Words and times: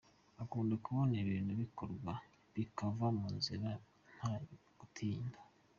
Akunda 0.41 0.73
kubona 0.85 1.13
ibintu 1.23 1.51
bikorwa 1.61 2.11
bikava 2.53 3.07
mu 3.17 3.27
nzira 3.37 3.69
nta 4.15 4.31
gutinda. 4.79 5.37